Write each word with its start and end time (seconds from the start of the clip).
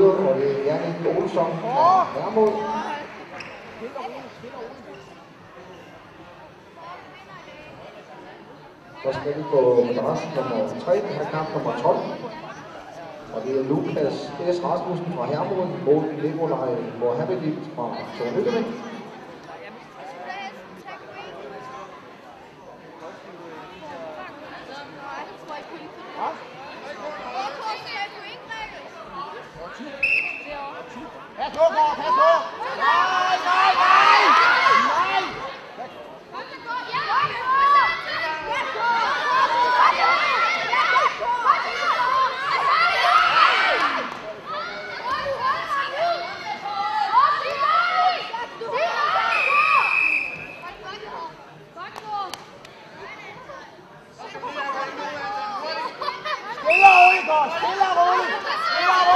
Bryder, 0.00 0.28
og 0.28 0.36
det 0.36 0.50
er 0.50 0.64
Jannik 0.64 1.06
Olsson 1.06 1.52
fra 1.60 2.06
Hermod. 2.14 2.52
Så 9.02 9.12
skal 9.12 9.36
vi 9.36 9.42
på 9.50 9.84
madras 9.86 10.22
nummer 10.36 10.80
3, 10.80 10.94
den 10.94 11.02
her 11.02 11.30
kamp 11.30 11.48
nummer 11.54 11.72
12. 11.82 11.96
Og 13.34 13.42
det 13.44 13.60
er 13.60 13.62
Lukas 13.62 14.14
S. 14.54 14.64
Rasmussen 14.64 15.12
fra 15.16 15.24
Hermod 15.24 15.66
mod 15.86 16.02
Nikolaj 16.22 16.70
Mohamedit 17.00 17.70
fra 17.76 17.86
Tornykøbing. 18.18 18.89
Stille 57.48 57.86
og 57.90 57.96
roligt! 58.00 58.36
Stille 58.66 58.90
og 58.90 59.06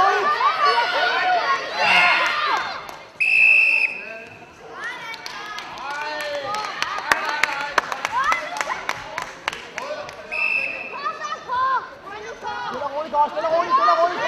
roligt! 14.03 14.24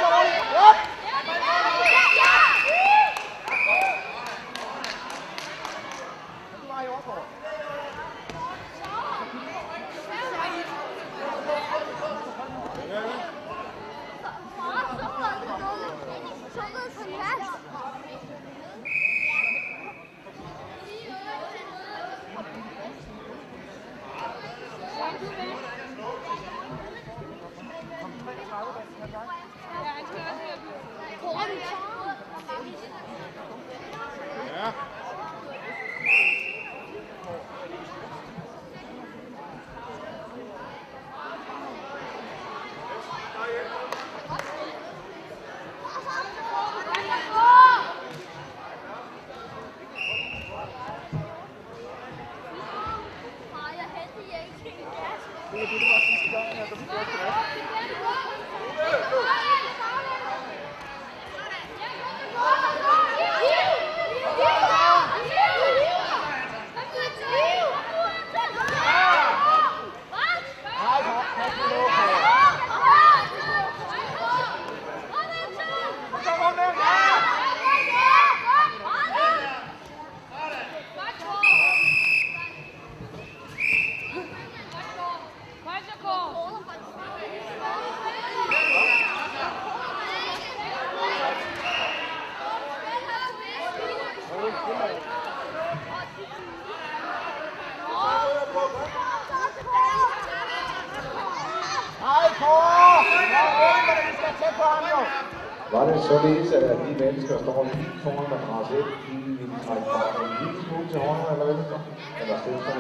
Var 105.72 105.84
det 105.92 106.02
således, 106.02 106.52
at 106.52 106.78
de 106.88 107.04
mennesker, 107.04 107.34
der 107.36 107.44
står 107.44 107.68
lige 107.74 107.92
foran 108.04 108.30
madras 108.30 108.72
1, 108.72 108.86
de 109.08 109.14
ville 109.40 109.60
trække 109.66 109.88
bare 109.94 110.12
en 110.24 110.34
lille 110.42 110.60
smule 110.64 110.88
til 110.92 111.00
højre 111.00 111.32
eller 111.34 111.48
venstre? 111.54 111.80
Eller 112.22 112.36
stille 112.42 112.62
sig 112.66 112.74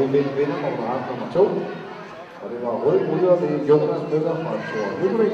vi 0.00 0.06
fik 0.12 0.36
vinder 0.38 0.58
på 0.62 0.68
madras 0.82 1.02
nummer 1.10 1.28
2. 1.32 1.40
Og 2.42 2.46
det 2.50 2.58
var 2.64 2.74
rød 2.84 2.98
bryder 3.08 3.36
ved 3.42 3.66
Jonas 3.68 4.02
Møller 4.10 4.34
fra 4.42 4.52
Thor 4.68 4.88
Hyggelig. 5.00 5.32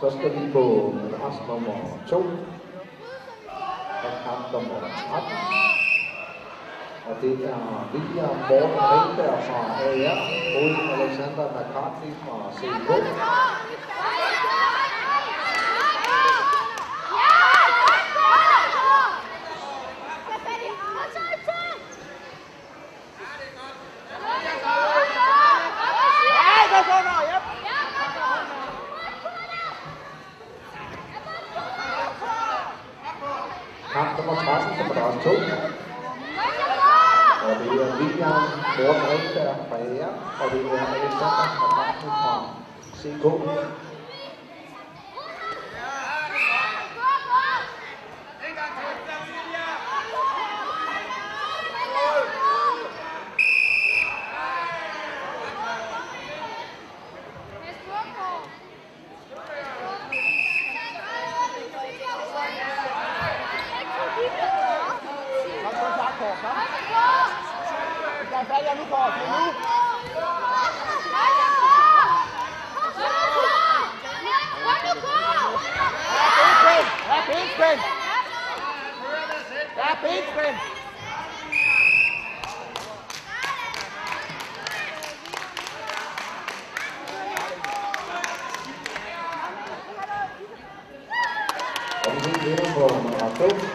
Så 0.00 0.06
skal 0.10 0.30
vi 0.36 0.52
på 0.52 0.64
madras 1.02 1.36
nummer 1.48 1.76
2. 2.06 2.16
Og 4.06 4.12
kamp 4.24 4.44
nummer 4.52 4.78
13. 4.80 5.66
Og 7.08 7.14
det 7.22 7.32
er 7.52 7.88
William 7.92 8.36
Morten 8.48 8.82
Ringberg 8.92 9.38
fra 9.46 9.60
AR 9.86 10.20
mod 10.54 10.72
Alexander 10.94 11.46
McCartney 11.56 12.12
fra 12.22 12.36
CK. 12.58 12.90
Kamp 33.96 34.18
nummer 34.18 34.34
13 34.34 34.76
som 34.78 34.90
er 34.90 34.94
der 34.94 35.02
også 35.08 35.20
to. 35.24 35.34
Og 37.46 37.52
det 37.60 37.68
er 37.82 37.90
William 38.00 38.42
Morten 38.78 39.06
Rindberg 39.10 39.56
fra 39.68 39.76
AR. 39.76 40.12
Og 40.40 40.46
det 40.52 40.60
er 40.72 40.86
Alexander 40.96 41.46
McCartney 41.60 42.12
fra 42.22 42.34
CK. 43.00 43.24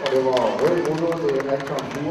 Og 0.03 0.11
det 0.11 0.21
var 0.25 0.43
Rød 0.61 0.77
Ullund, 0.91 1.19
det 1.23 1.31
er 1.37 1.51
Anton 1.53 1.83
Bure 1.93 2.01